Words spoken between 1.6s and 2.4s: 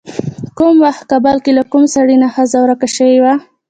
کوم سړي نه